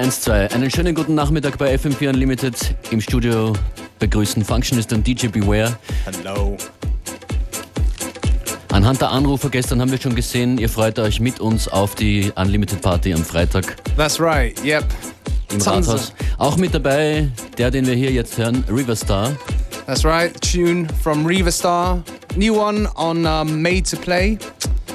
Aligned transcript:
1212. 0.00 0.54
Einen 0.54 0.70
schönen 0.70 0.94
guten 0.94 1.14
Nachmittag 1.14 1.58
bei 1.58 1.74
FM4 1.74 2.08
Unlimited. 2.08 2.74
Im 2.90 3.02
Studio 3.02 3.52
begrüßen 3.98 4.42
Functionist 4.42 4.94
und 4.94 5.06
DJ 5.06 5.26
Beware. 5.26 5.76
Hallo. 6.06 6.56
Anhand 8.72 9.02
der 9.02 9.10
Anrufer 9.10 9.50
gestern 9.50 9.78
haben 9.78 9.90
wir 9.90 10.00
schon 10.00 10.14
gesehen, 10.14 10.56
ihr 10.56 10.70
freut 10.70 10.98
euch 10.98 11.20
mit 11.20 11.38
uns 11.38 11.68
auf 11.68 11.96
die 11.96 12.32
Unlimited 12.34 12.80
Party 12.80 13.12
am 13.12 13.22
Freitag. 13.22 13.76
That's 13.98 14.18
right, 14.18 14.58
yep. 14.64 14.86
Im 15.52 15.58
Tons 15.58 15.86
Rathaus. 15.86 16.14
Auch 16.38 16.56
mit 16.56 16.72
dabei, 16.72 17.28
der, 17.58 17.70
den 17.70 17.84
wir 17.84 17.94
hier 17.94 18.10
jetzt 18.10 18.38
hören, 18.38 18.64
Riverstar. 18.70 19.36
That's 19.84 20.02
right, 20.02 20.32
tune 20.40 20.88
from 21.02 21.26
Riverstar. 21.26 22.02
New 22.36 22.58
one 22.58 22.88
on 22.96 23.26
um, 23.26 23.60
Made 23.60 23.82
to 23.82 23.98
Play. 23.98 24.38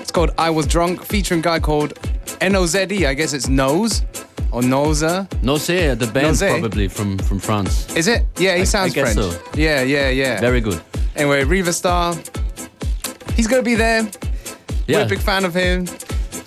It's 0.01 0.11
called 0.11 0.31
I 0.39 0.49
Was 0.49 0.67
Drunk, 0.67 1.05
featuring 1.05 1.45
a 1.45 1.57
guy 1.57 1.59
called 1.59 1.93
N-O-Z-E, 2.41 3.05
I 3.05 3.13
guess 3.13 3.33
it's 3.33 3.47
Nose. 3.47 4.03
Or 4.55 4.61
Noza? 4.61 5.27
Nose, 5.43 5.67
the 5.97 6.09
band 6.13 6.27
Nose? 6.27 6.39
probably 6.39 6.87
from, 6.87 7.17
from 7.17 7.39
France. 7.39 7.93
Is 7.93 8.07
it? 8.07 8.25
Yeah, 8.37 8.55
he 8.55 8.61
I, 8.61 8.63
sounds 8.63 8.97
I 8.97 9.01
French. 9.01 9.19
So. 9.19 9.37
Yeah, 9.53 9.81
yeah, 9.81 10.07
yeah. 10.07 10.39
Very 10.39 10.61
good. 10.61 10.79
Anyway, 11.13 11.43
Riverstar. 11.43 12.15
He's 13.35 13.47
gonna 13.47 13.63
be 13.63 13.75
there. 13.75 14.07
Yeah. 14.87 14.99
We're 14.99 15.05
a 15.07 15.09
big 15.09 15.19
fan 15.19 15.43
of 15.43 15.53
him. 15.53 15.89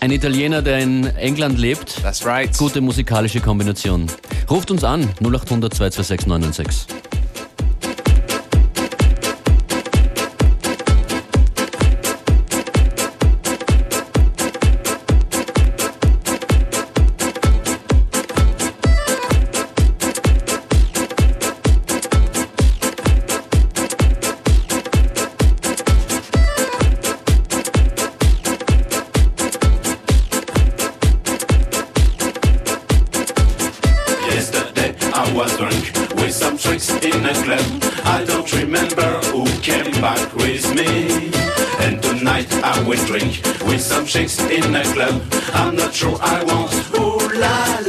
Ein 0.01 0.11
Italiener, 0.11 0.63
der 0.63 0.79
in 0.79 1.05
England 1.19 1.59
lebt. 1.59 2.01
That's 2.02 2.25
right. 2.25 2.57
Gute 2.57 2.80
musikalische 2.80 3.41
Kombination. 3.41 4.07
Ruft 4.49 4.71
uns 4.71 4.85
an 4.85 5.02
0800 5.21 5.75
226 5.75 6.27
996. 6.27 6.87
Chicks 44.09 44.40
in 44.40 44.74
a 44.74 44.82
club. 44.95 45.23
I'm 45.52 45.76
not 45.76 45.92
sure 45.92 46.16
I 46.23 46.42
want. 46.45 46.73
Ooh 46.98 47.38
la 47.38 47.80
la. 47.87 47.88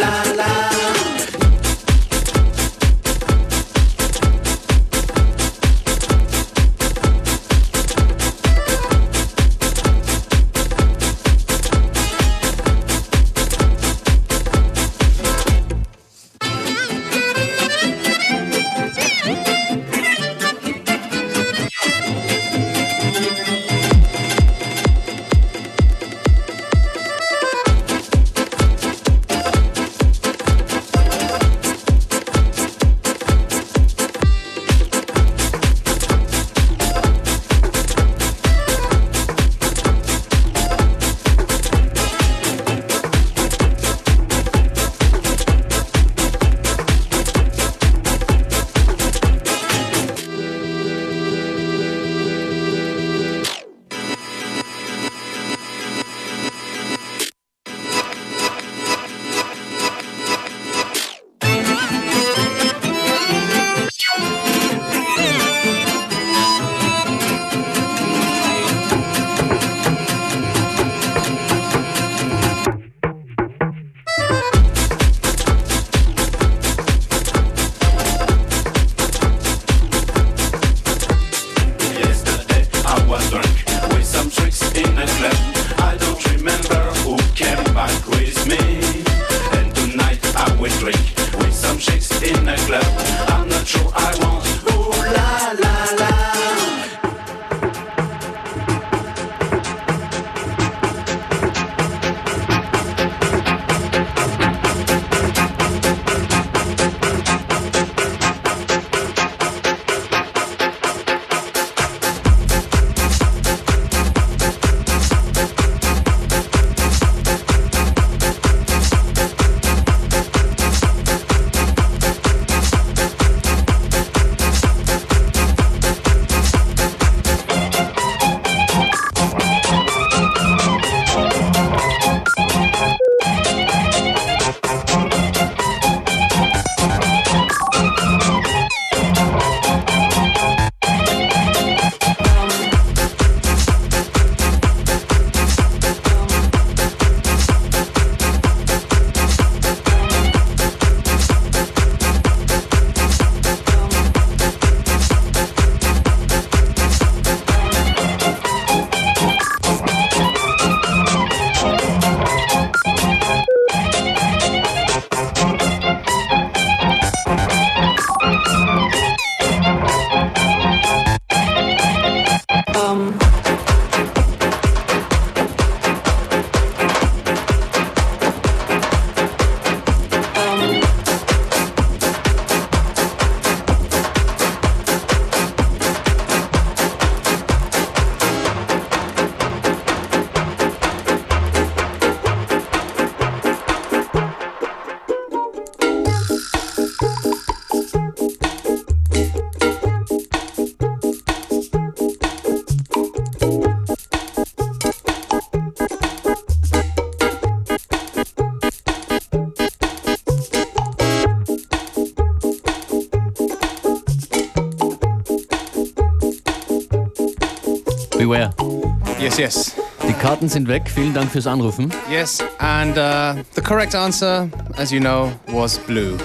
Yes. 219.39 219.71
Die 220.07 220.13
Karten 220.13 220.50
sind 220.50 220.68
weg. 220.68 220.83
Vielen 220.94 221.13
Dank 221.13 221.31
fürs 221.31 221.47
Anrufen. 221.47 221.91
Yes, 222.12 222.39
and 222.59 222.97
uh, 222.97 223.41
the 223.56 223.62
correct 223.62 223.95
answer, 223.95 224.50
as 224.77 224.91
you 224.91 225.00
know, 225.00 225.31
was 225.47 225.77
blue. 225.77 226.18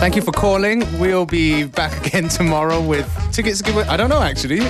Thank 0.00 0.16
you 0.16 0.22
for 0.22 0.32
calling. 0.32 0.82
We'll 0.98 1.24
be 1.24 1.64
back 1.64 1.92
again 2.06 2.28
tomorrow 2.28 2.80
with 2.80 3.06
tickets 3.32 3.58
to 3.58 3.64
give 3.64 3.76
away. 3.76 3.86
I 3.88 3.96
don't 3.96 4.08
know 4.08 4.20
actually. 4.20 4.60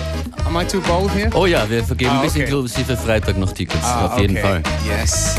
Am 0.47 0.57
I 0.59 0.65
too 0.67 0.83
bold 0.83 1.11
here? 1.13 1.31
Oh 1.35 1.47
ja, 1.47 1.65
wir 1.71 1.83
vergeben 1.83 2.11
Ah, 2.13 2.23
bis 2.23 2.33
okay. 2.33 2.43
inklusive 2.45 2.97
Freitag 2.99 3.39
noch 3.39 3.53
Tickets. 3.53 3.83
Ah, 3.83 4.07
auf 4.07 4.19
jeden 4.21 4.37
okay. 4.37 4.47
Fall. 4.47 4.63
Yes. 4.87 5.37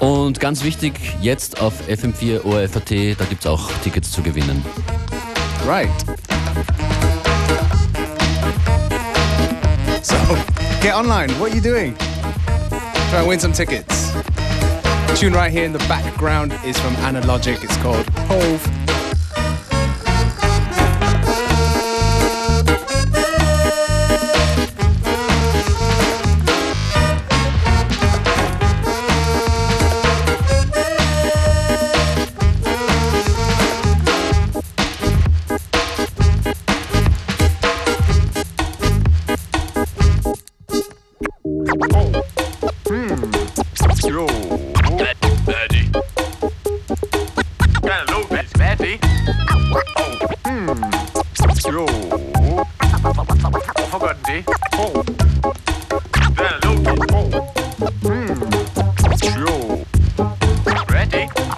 Und 0.00 0.40
ganz 0.40 0.64
wichtig, 0.64 0.94
jetzt 1.20 1.60
auf 1.60 1.74
FM4 1.88 2.44
ORFAT, 2.44 3.16
da 3.18 3.24
gibt 3.26 3.42
es 3.42 3.46
auch 3.46 3.70
Tickets 3.84 4.10
zu 4.10 4.22
gewinnen. 4.22 4.64
Right. 5.66 5.88
Get 10.80 10.94
online. 10.94 11.30
What 11.32 11.52
are 11.52 11.54
you 11.54 11.60
doing? 11.60 11.94
Try 11.94 13.18
and 13.18 13.28
win 13.28 13.38
some 13.38 13.52
tickets. 13.52 14.10
The 14.12 15.16
tune 15.18 15.32
right 15.32 15.52
here 15.52 15.64
in 15.64 15.72
the 15.72 15.78
background 15.80 16.52
is 16.64 16.78
from 16.78 16.94
Analogic. 16.96 17.62
It's 17.62 17.76
called 17.78 18.08
Hove. 18.28 18.79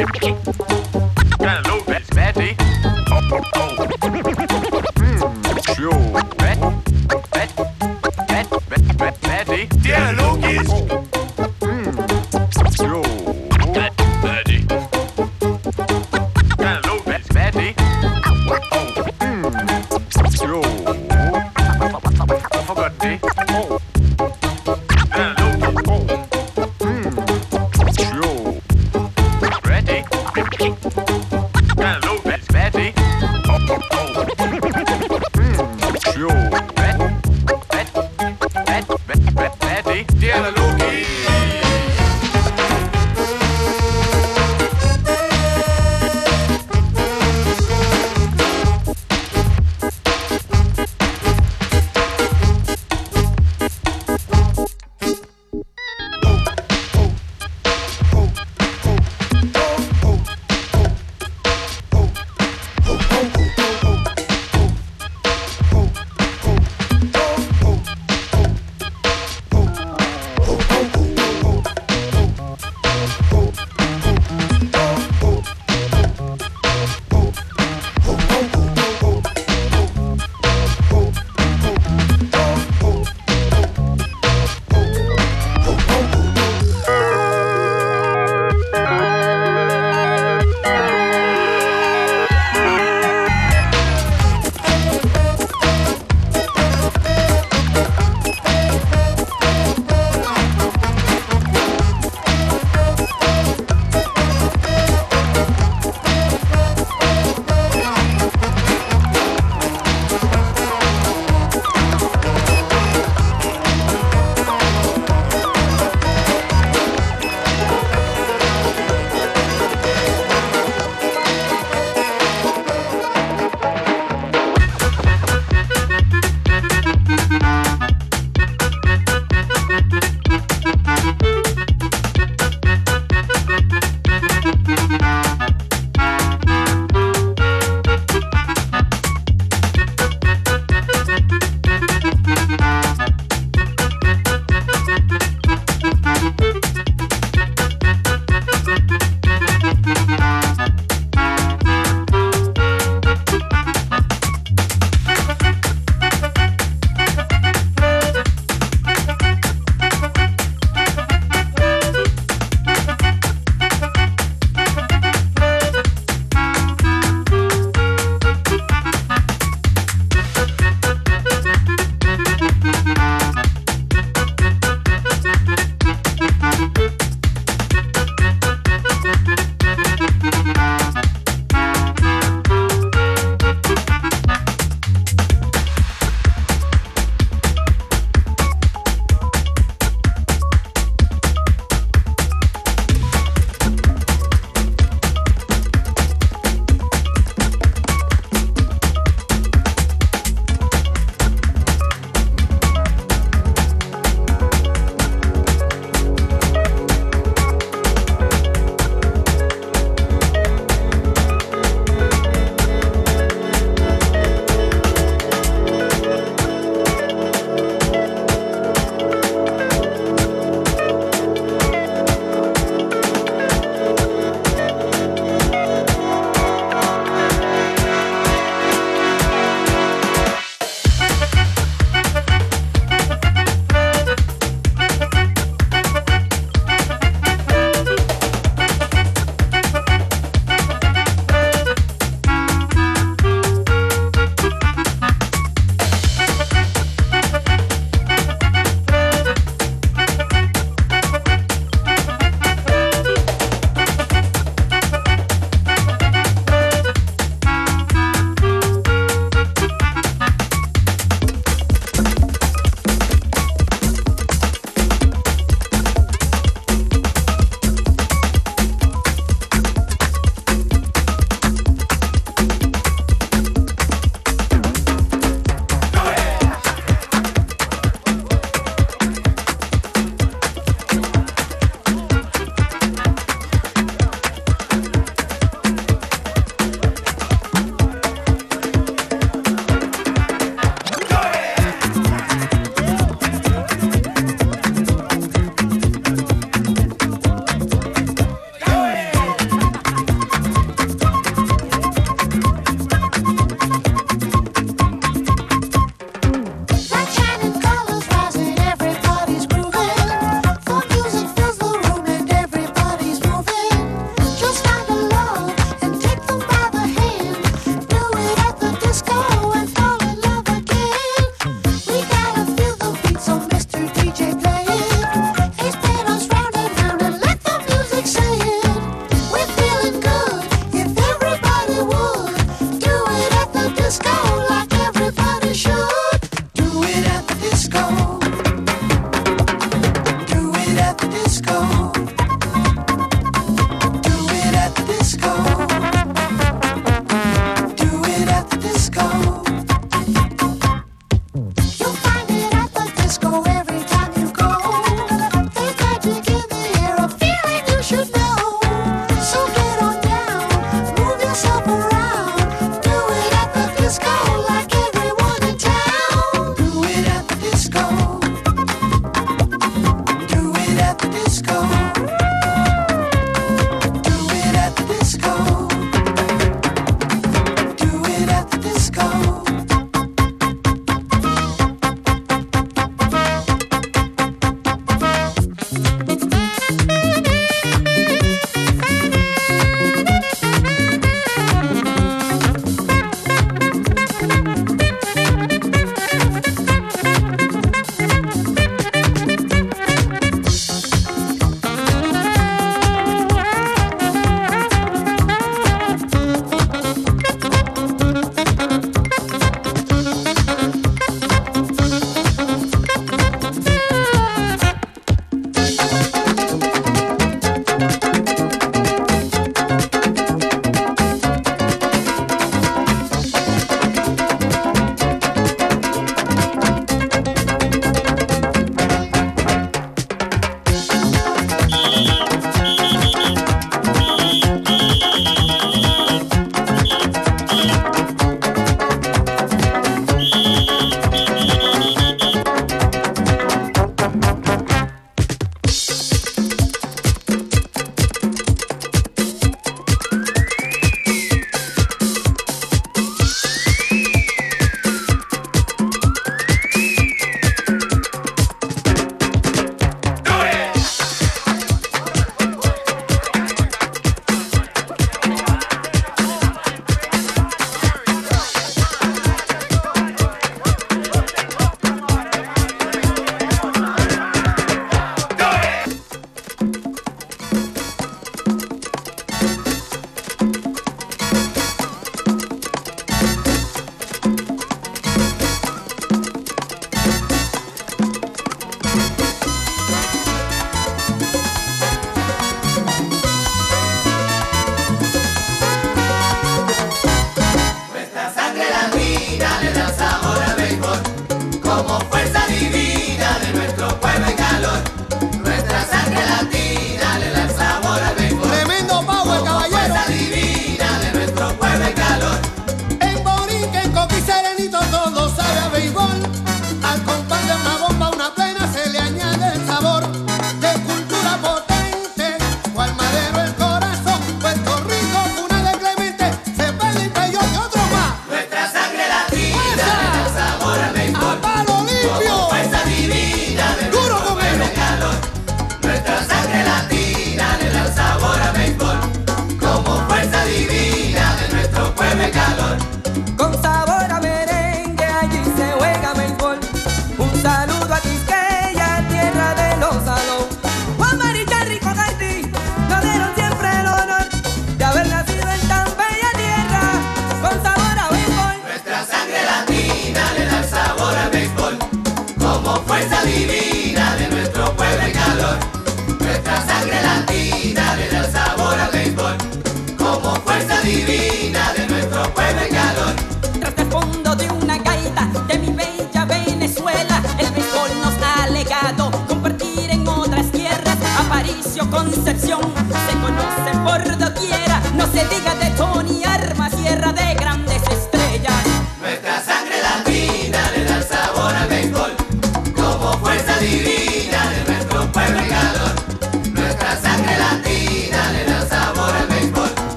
Okay. 0.00 0.67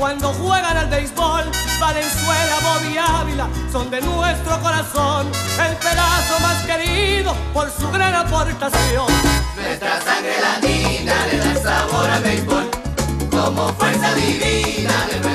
Cuando 0.00 0.32
juegan 0.32 0.76
al 0.78 0.88
béisbol. 0.88 1.44
Valenzuela, 1.78 2.56
Bobby 2.62 2.96
Ávila 2.96 3.48
son 3.70 3.90
de 3.90 4.00
nuestro 4.00 4.58
corazón, 4.60 5.28
el 5.68 5.76
pedazo 5.76 6.40
más 6.40 6.64
querido 6.64 7.36
por 7.52 7.70
su 7.70 7.88
gran 7.90 8.14
aportación. 8.14 9.06
Nuestra 9.54 10.00
sangre 10.00 10.40
latina 10.40 11.14
le 11.30 11.38
da 11.38 11.62
sabor 11.62 12.10
al 12.10 12.22
béisbol, 12.22 12.70
como 13.30 13.68
fuerza 13.74 14.14
divina 14.14 15.06
de 15.10 15.29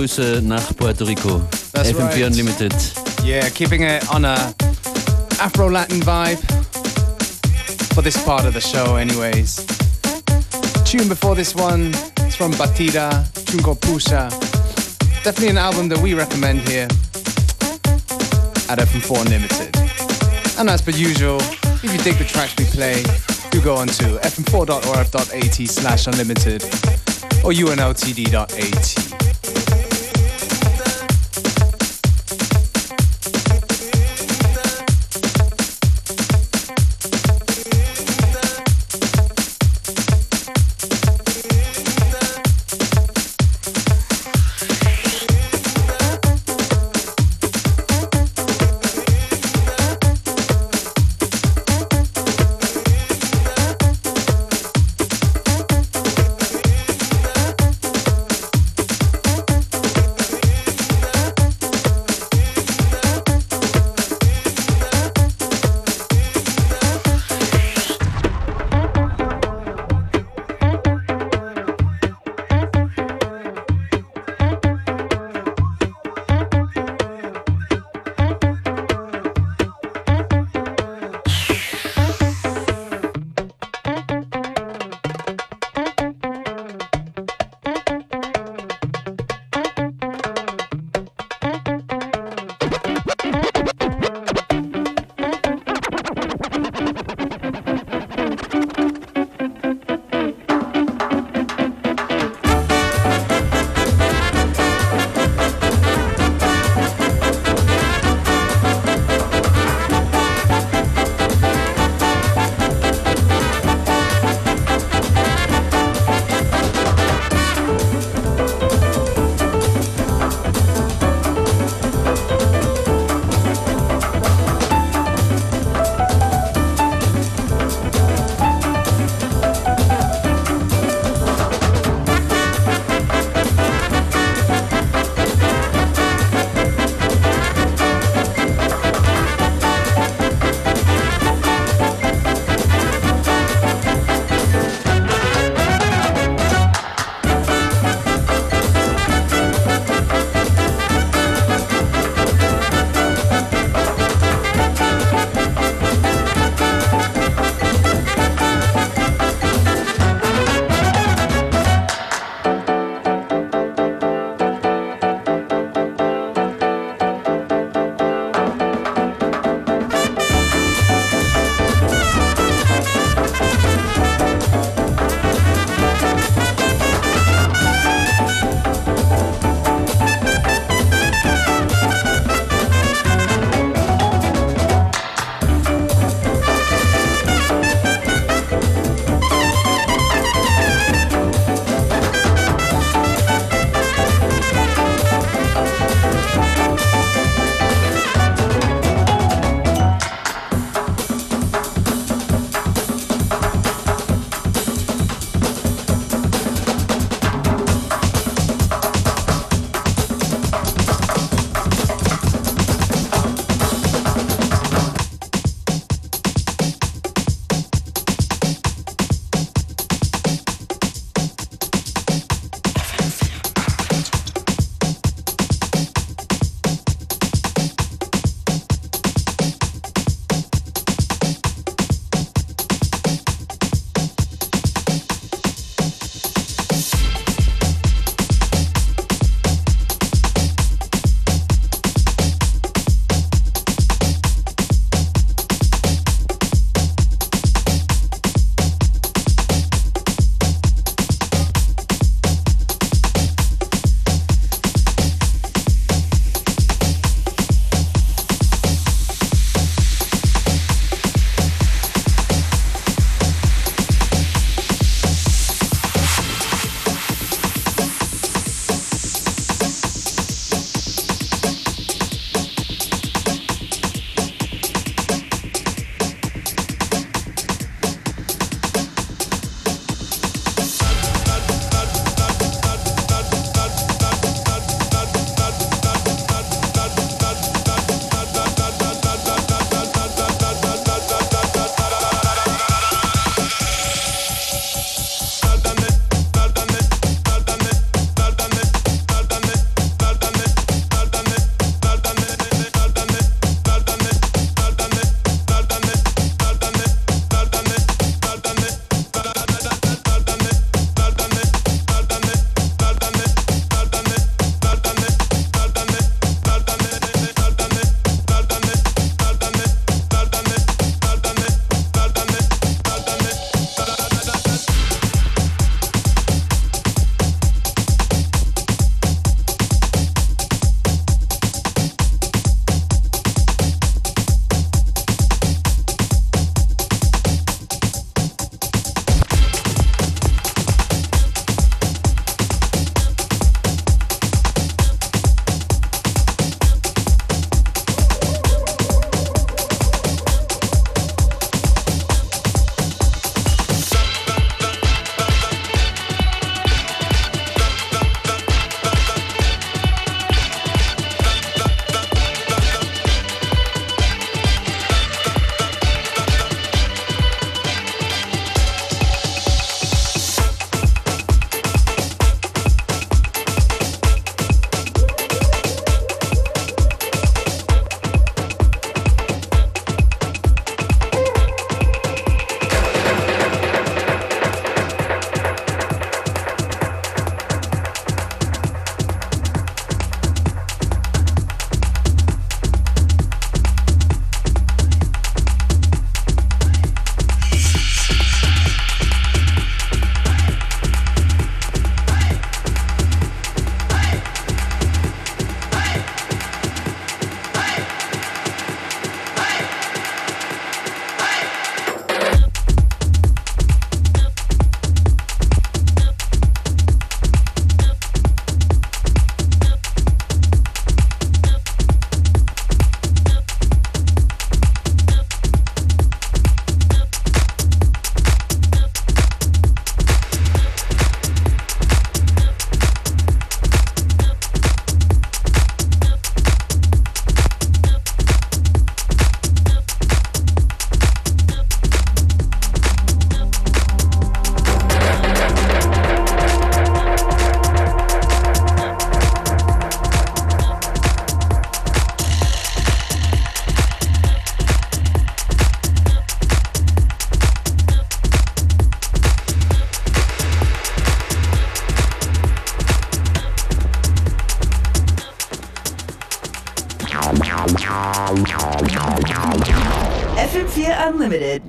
Urlaubsgrüße 0.00 0.40
nach 0.42 0.74
Puerto 0.76 1.04
Rico. 1.04 1.42
That's 1.72 1.90
FM4 1.90 2.00
right. 2.00 2.22
Unlimited. 2.22 2.74
Yeah, 3.22 3.48
keeping 3.50 3.82
it 3.82 4.02
on 4.08 4.24
a 4.24 4.54
Afro-Latin 5.38 6.00
vibe 6.00 6.38
for 7.94 8.02
this 8.02 8.16
part 8.24 8.46
of 8.46 8.54
the 8.54 8.60
show 8.60 8.96
anyways. 8.96 9.56
Tune 10.84 11.06
before 11.08 11.34
this 11.34 11.54
one 11.54 11.92
is 12.26 12.34
from 12.34 12.52
Batida, 12.52 13.10
Chungo 13.44 13.74
Pusha. 13.76 14.30
Definitely 15.22 15.50
an 15.50 15.58
album 15.58 15.88
that 15.90 15.98
we 15.98 16.14
recommend 16.14 16.60
here 16.66 16.88
at 18.70 18.78
FM4 18.78 19.26
Unlimited. 19.26 19.76
And 20.58 20.70
as 20.70 20.80
per 20.80 20.92
usual, 20.92 21.40
if 21.82 21.92
you 21.92 21.98
dig 21.98 22.16
the 22.16 22.24
tracks 22.24 22.54
we 22.56 22.64
play, 22.64 23.02
do 23.50 23.60
go 23.60 23.76
on 23.76 23.88
to 23.88 24.18
fm4.orf.at 24.22 25.68
slash 25.68 26.06
unlimited 26.06 26.62
or 27.44 27.52
unltd.at. 27.52 29.09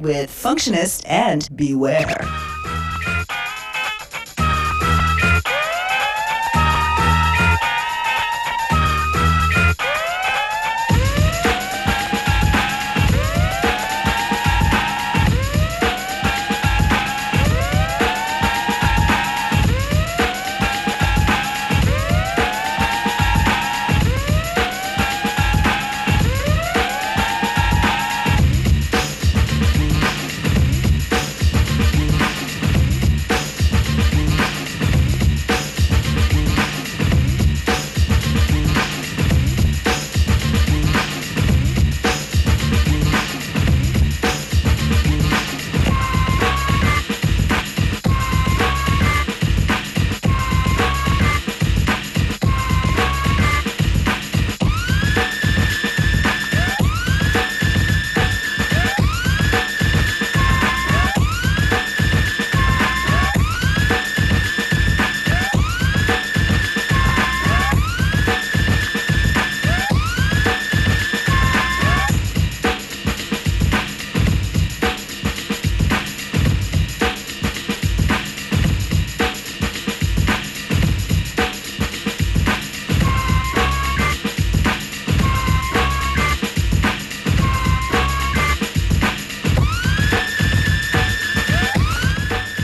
with 0.01 0.29
Functionist 0.29 1.03
and 1.05 1.47
Beware. 1.55 2.30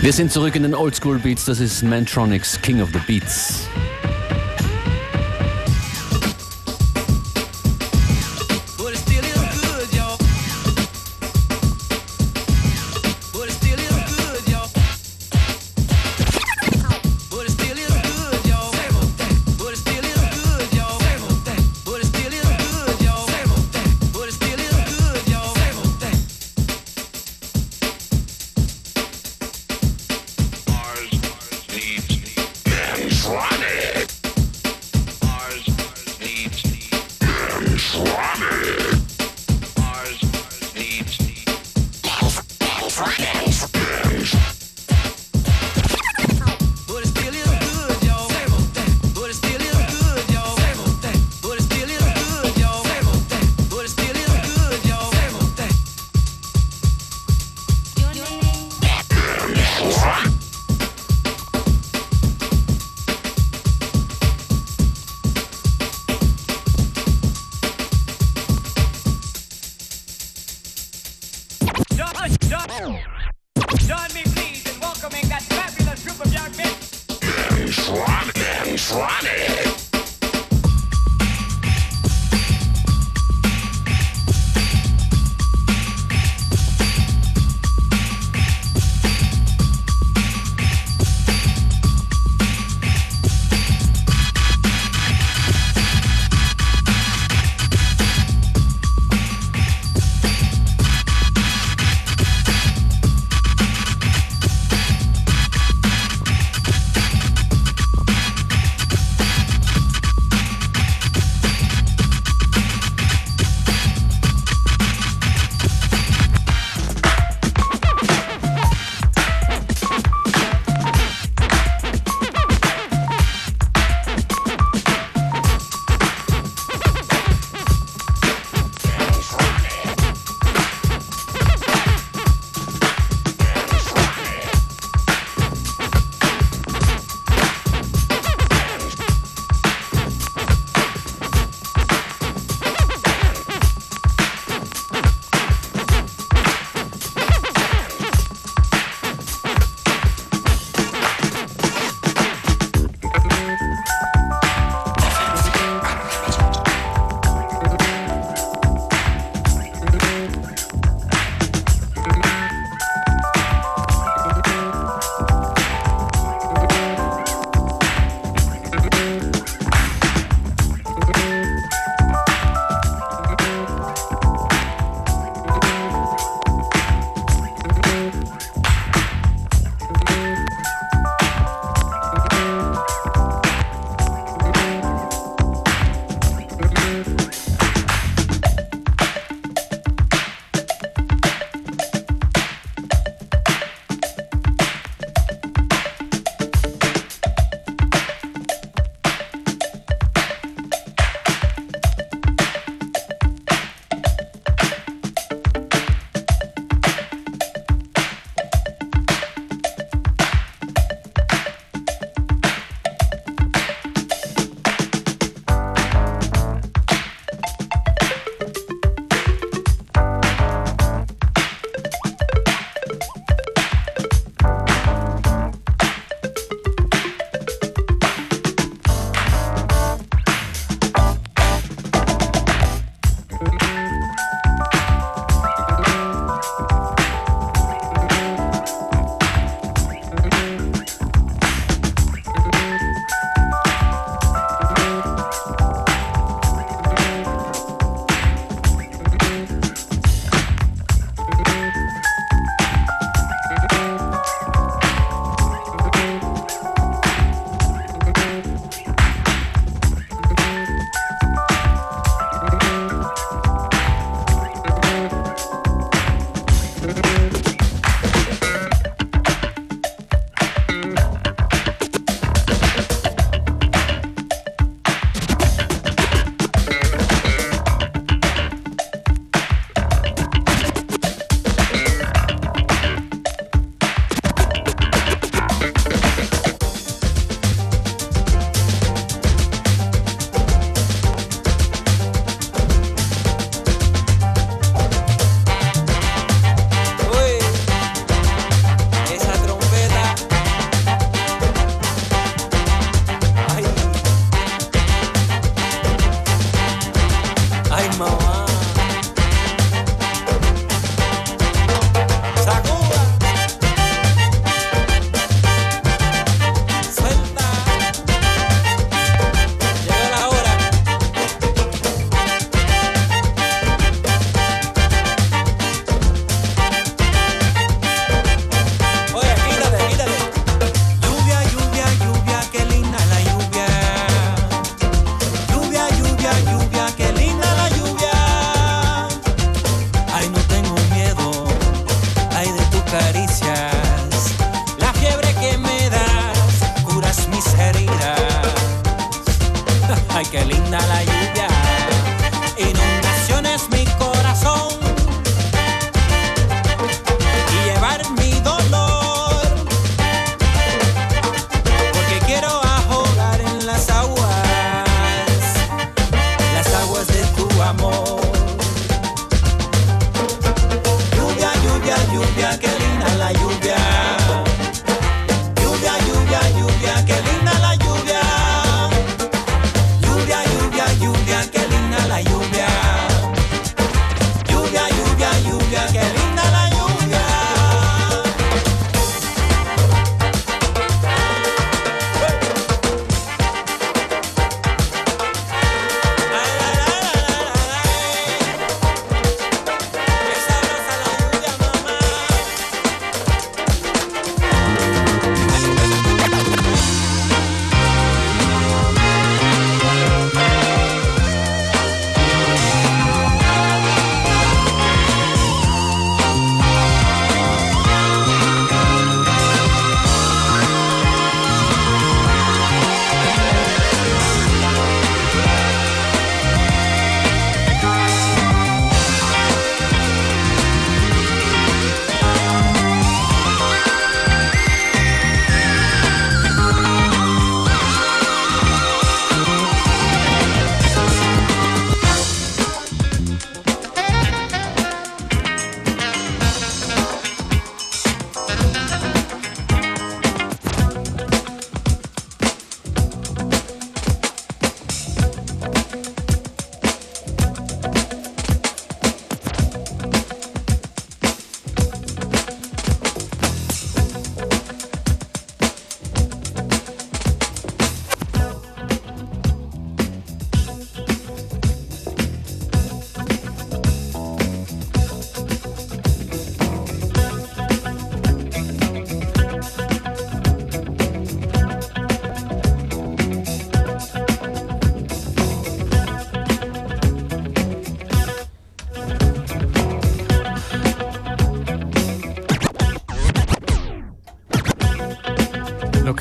Wir 0.08 0.14
sind 0.14 0.32
zurück 0.32 0.56
in 0.56 0.64
den 0.64 0.74
Oldschool 0.74 1.20
Beats. 1.20 1.44
Das 1.44 1.60
ist 1.60 1.84
Mantronics 1.84 2.62
King 2.62 2.82
of 2.82 2.92
the 2.94 3.00
Beats. 3.06 3.68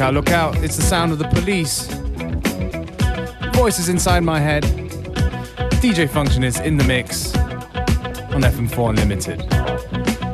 out, 0.06 0.14
look 0.14 0.30
out. 0.30 0.56
It's 0.62 0.76
the 0.76 0.82
sound 0.82 1.10
of 1.10 1.18
the 1.18 1.26
police. 1.28 1.88
Voices 3.54 3.88
inside 3.88 4.20
my 4.20 4.38
head. 4.38 4.62
DJ 5.82 6.06
Functionist 6.08 6.64
in 6.64 6.76
the 6.76 6.84
mix 6.84 7.34
on 8.34 8.42
FM4 8.42 8.90
Unlimited. 8.90 9.40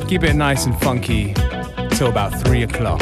Keep 0.08 0.24
it 0.24 0.34
nice 0.34 0.66
and 0.66 0.78
funky 0.80 1.32
till 1.96 2.08
about 2.08 2.38
3 2.44 2.64
o'clock. 2.64 3.00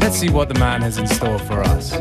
Let's 0.00 0.16
see 0.16 0.30
what 0.30 0.48
the 0.48 0.56
man 0.58 0.80
has 0.80 0.96
in 0.96 1.06
store 1.06 1.38
for 1.38 1.60
us. 1.60 1.92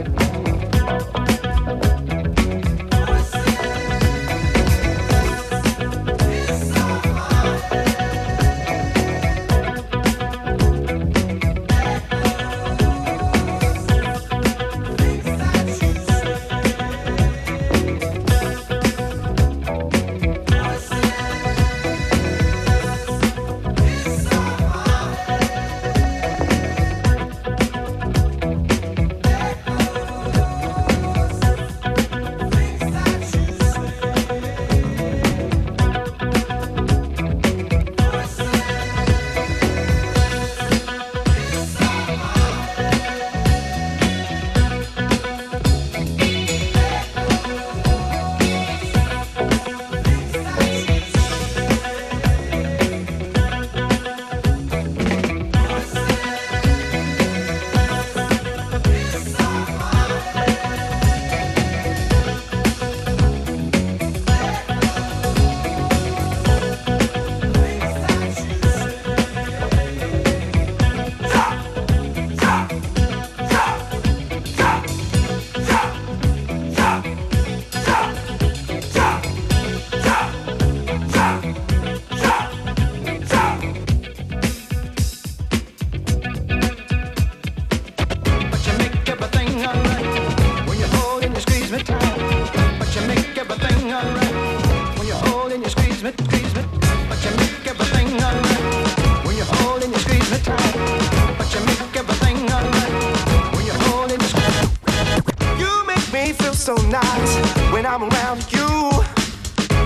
night 106.93 107.73
when 107.73 107.87
I'm 107.87 108.03
around 108.03 108.45
you. 108.53 108.69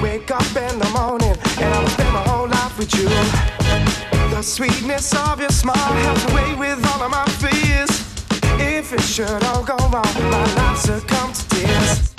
Wake 0.03 0.29
up 0.29 0.51
in 0.55 0.77
the 0.77 0.89
morning 0.91 1.35
and 1.63 1.73
I'll 1.73 1.87
spend 1.87 2.11
my 2.11 2.23
whole 2.27 2.49
life 2.49 2.77
with 2.77 2.93
you. 2.99 3.07
The 4.35 4.41
sweetness 4.41 5.15
of 5.15 5.39
your 5.39 5.49
smile 5.49 5.93
helps 6.03 6.25
away 6.31 6.53
with 6.55 6.85
all 6.89 7.01
of 7.03 7.11
my 7.11 7.25
fears. 7.39 7.91
If 8.59 8.91
it 8.91 9.01
should 9.01 9.41
all 9.45 9.63
go 9.63 9.77
wrong, 9.93 10.13
my 10.33 10.43
life 10.59 10.79
succumbs 10.79 11.45
to 11.45 11.55
tears. 11.55 12.13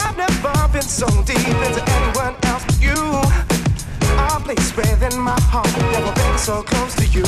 I've 0.00 0.16
never 0.16 0.56
been 0.72 0.88
so 1.00 1.08
deep 1.24 1.58
into 1.66 1.82
anyone 1.98 2.34
else 2.48 2.64
but 2.64 2.80
you. 2.80 3.00
A 4.32 4.40
place 4.40 4.74
within 4.74 5.20
my 5.20 5.38
heart, 5.52 5.68
never 5.92 6.12
been 6.14 6.38
so 6.38 6.62
close 6.62 6.94
to 6.96 7.06
you. 7.06 7.26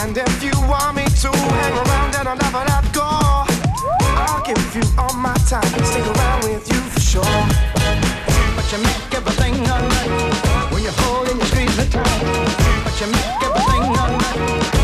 And 0.00 0.14
if 0.14 0.42
you 0.44 0.52
want 0.68 0.96
me 0.96 1.06
to 1.22 1.30
hang 1.32 1.74
around, 1.82 2.12
then 2.12 2.26
I'll 2.26 2.36
never 2.36 2.62
let 2.68 2.92
go 2.92 3.27
give 4.54 4.76
you 4.76 4.82
all 4.96 5.14
my 5.14 5.34
time. 5.46 5.62
Stick 5.84 6.06
around 6.16 6.44
with 6.44 6.66
you 6.72 6.80
for 6.80 7.00
sure. 7.00 7.22
But 8.56 8.72
you 8.72 8.78
make 8.78 9.14
everything 9.14 9.54
alright 9.68 10.72
when 10.72 10.82
you're 10.82 10.92
holding 10.92 11.38
you 11.38 11.44
squeeze 11.44 11.76
tight. 11.90 12.84
But 12.84 13.00
you 13.00 13.06
make 13.08 13.42
everything 13.42 13.82
alright. 13.82 14.77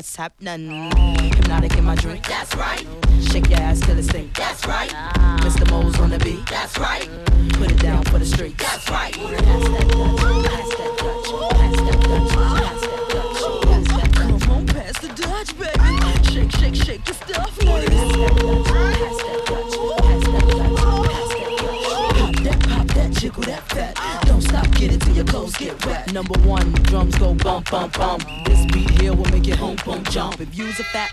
what's 0.00 0.16
happening 0.16 0.79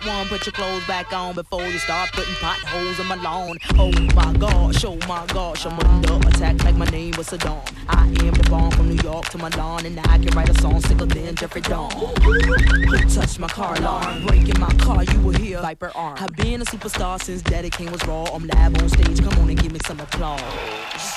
one, 0.07 0.27
put 0.27 0.45
your 0.45 0.53
clothes 0.53 0.85
back 0.87 1.11
on 1.11 1.35
before 1.35 1.63
you 1.63 1.77
start 1.79 2.11
putting 2.13 2.33
potholes 2.35 2.99
in 2.99 3.05
my 3.07 3.15
lawn. 3.15 3.57
Oh 3.77 3.91
my 4.15 4.33
gosh, 4.33 4.85
oh 4.85 4.97
my 5.07 5.25
gosh, 5.27 5.65
I'm 5.65 5.79
under 5.79 6.15
attack 6.29 6.63
like 6.63 6.75
my 6.75 6.85
name 6.85 7.13
was 7.17 7.27
Saddam. 7.27 7.61
I 7.89 8.07
am 8.07 8.33
the 8.33 8.47
bomb 8.49 8.71
from 8.71 8.89
New 8.89 9.01
York 9.03 9.25
to 9.29 9.37
Milan, 9.37 9.85
and 9.85 9.99
I 9.99 10.17
can 10.17 10.29
write 10.35 10.49
a 10.49 10.61
song 10.61 10.79
sicker 10.81 11.05
than 11.05 11.35
Jeffrey 11.35 11.61
Dawn. 11.61 11.91
Who 11.91 12.97
touched 13.09 13.39
my 13.39 13.47
car 13.47 13.75
alarm? 13.75 14.25
Breaking 14.25 14.59
my 14.59 14.73
car, 14.75 15.03
you 15.03 15.19
will 15.19 15.33
hear 15.33 15.59
Viper 15.61 15.91
arm. 15.95 16.17
I've 16.19 16.35
been 16.35 16.61
a 16.61 16.65
superstar 16.65 17.21
since 17.21 17.41
Daddy 17.41 17.69
King 17.69 17.91
was 17.91 18.05
raw. 18.07 18.25
I'm 18.33 18.47
live 18.47 18.81
on 18.81 18.89
stage, 18.89 19.19
come 19.21 19.37
on 19.39 19.49
and 19.49 19.61
give 19.61 19.71
me 19.73 19.79
some 19.85 19.99
applause. 19.99 20.41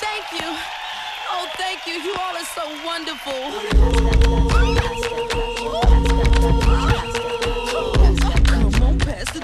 Thank 0.00 0.24
you. 0.40 0.48
Oh, 1.32 1.48
thank 1.56 1.86
you. 1.86 1.94
You 1.94 2.14
all 2.14 2.36
are 2.36 2.44
so 2.44 2.64
wonderful. 2.84 3.40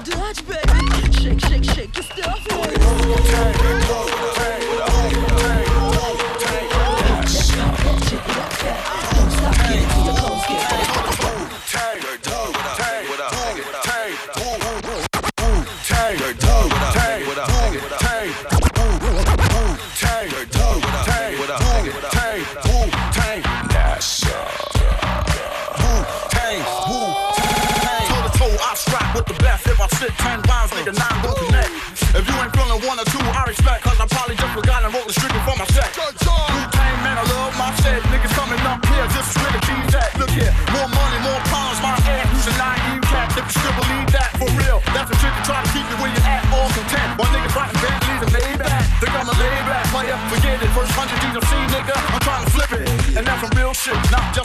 Dutch, 0.09 0.47
baby. 0.47 1.11
Shake, 1.11 1.39
shake, 1.41 1.63
shake 1.65 1.95
your 1.95 2.03
stuff. 2.03 2.47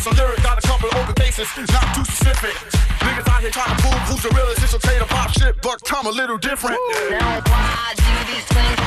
Shit, 0.03 0.13
not 0.13 0.17
just 0.17 0.19
a 0.19 0.23
lyric. 0.23 0.43
Got 0.43 0.59
a 0.59 0.67
couple 0.67 0.89
of 0.89 0.97
open 0.97 1.15
cases, 1.15 1.49
not 1.73 1.95
too 1.95 2.05
specific. 2.05 2.55
Niggas 3.01 3.29
out 3.29 3.41
here 3.41 3.51
trying 3.51 3.77
to 3.77 3.83
prove 3.83 3.95
who's 4.09 4.23
the 4.23 4.31
realest. 4.31 4.63
It's 4.63 4.75
okay 4.75 4.99
to 4.99 5.07
pop 5.07 5.31
shit, 5.31 5.61
but 5.63 5.81
I'm 5.93 6.07
a 6.07 6.11
little 6.11 6.39
different. 6.39 6.79
Now 7.11 7.43
why 7.47 7.95
do 7.97 8.33
these 8.33 8.45
things 8.45 8.82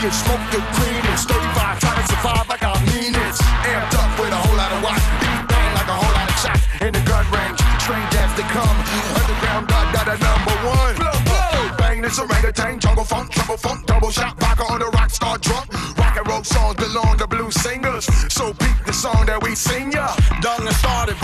genius, 0.00 0.22
smoke 0.24 0.40
the 0.50 0.60
greenest, 0.76 1.28
35 1.28 1.80
trying 1.80 2.00
to 2.00 2.06
survive 2.08 2.48
like 2.48 2.62
I 2.62 2.72
mean 2.88 3.14
it. 3.14 3.36
Amped 3.68 3.94
up 4.00 4.10
with 4.18 4.32
a 4.32 4.36
whole 4.36 4.56
lot 4.56 4.72
of 4.72 4.82
watch, 4.82 5.04
beat 5.20 5.42
bang 5.48 5.74
like 5.74 5.88
a 5.88 5.96
whole 5.96 6.14
lot 6.16 6.28
of 6.28 6.36
shots 6.40 6.64
in 6.80 6.92
the 6.92 7.02
gun 7.04 7.24
range. 7.28 7.60
Train 7.84 8.06
as 8.16 8.32
they 8.36 8.46
come, 8.48 8.76
underground 9.20 9.68
dot 9.68 9.92
dot 9.92 10.08
a 10.08 10.16
number 10.16 10.56
one. 10.64 10.94
Blow, 10.96 11.18
blow, 11.28 11.76
bang 11.76 12.00
this 12.00 12.18
orangutan, 12.18 12.80
jungle 12.80 13.04
funk, 13.04 13.30
trouble 13.30 13.56
funk, 13.56 13.86
double 13.86 14.10
shot, 14.10 14.38
vodka 14.40 14.64
on 14.64 14.80
the 14.80 14.88
rock 14.96 15.10
star 15.10 15.38
drunk. 15.38 15.68
Rock 15.98 16.16
and 16.16 16.26
roll 16.28 16.44
songs 16.44 16.76
belong 16.76 17.18
to 17.18 17.26
blues 17.26 17.54
singers, 17.60 18.04
so 18.32 18.52
peep 18.54 18.76
the 18.86 18.92
song 18.92 19.26
that 19.26 19.42
we 19.42 19.54
sing 19.54 19.92
ya. 19.92 20.08
Young 20.42 20.66
and 20.66 20.76
started, 20.76 21.16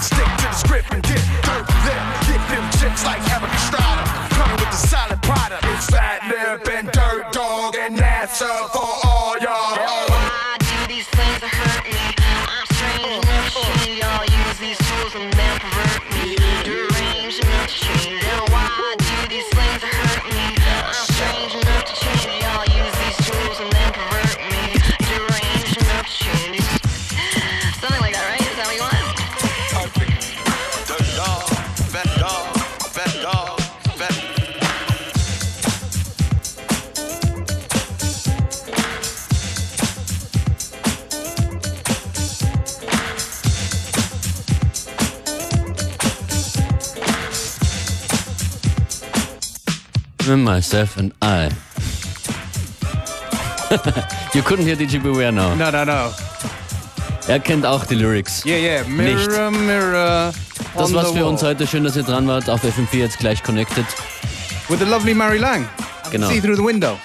clutch. 0.00 0.27
Myself 50.58 50.96
and 50.96 51.12
I. 51.22 51.50
you 54.34 54.42
couldn't 54.42 54.66
hear 54.66 54.74
DJ 54.74 55.00
Beware 55.00 55.30
now. 55.30 55.54
No, 55.54 55.70
no, 55.70 55.84
no. 55.84 56.12
Er 57.28 57.38
kennt 57.38 57.64
auch 57.64 57.84
die 57.86 57.94
Lyrics. 57.94 58.44
Yeah, 58.44 58.56
yeah. 58.56 58.82
Mirror, 58.88 59.52
mirror. 59.52 60.32
Das 60.74 60.92
war's 60.92 61.12
für 61.12 61.26
uns 61.26 61.44
heute. 61.44 61.64
Schön, 61.64 61.84
dass 61.84 61.94
ihr 61.94 62.02
dran 62.02 62.26
wart. 62.26 62.50
Auf 62.50 62.64
FM4 62.64 62.96
jetzt 62.96 63.20
gleich 63.20 63.40
connected. 63.44 63.86
With 64.68 64.80
the 64.80 64.84
lovely 64.84 65.14
Mary 65.14 65.38
Lang. 65.38 65.68
Genau. 66.10 66.28
See 66.28 66.40
through 66.40 66.56
the 66.56 66.64
window. 66.64 66.98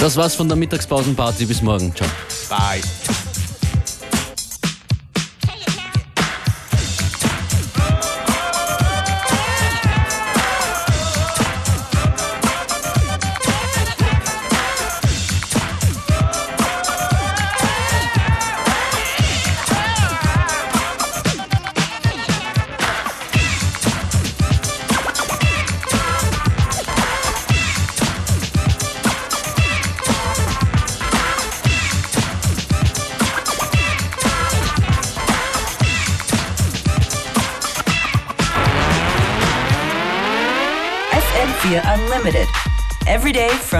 Das 0.00 0.16
war's 0.16 0.34
von 0.34 0.48
der 0.48 0.56
Mittagspausenparty. 0.56 1.44
Bis 1.44 1.60
morgen. 1.60 1.94
Ciao. 1.94 2.08
Bye. 2.48 2.80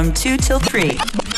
From 0.00 0.14
2 0.14 0.38
till 0.38 0.58
3. 0.60 1.29